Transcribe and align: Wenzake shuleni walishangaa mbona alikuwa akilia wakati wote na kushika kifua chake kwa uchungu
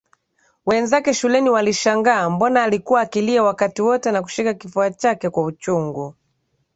Wenzake 0.65 1.13
shuleni 1.13 1.49
walishangaa 1.49 2.29
mbona 2.29 2.63
alikuwa 2.63 3.01
akilia 3.01 3.43
wakati 3.43 3.81
wote 3.81 4.11
na 4.11 4.21
kushika 4.21 4.53
kifua 4.53 4.91
chake 4.91 5.29
kwa 5.29 5.43
uchungu 5.43 6.15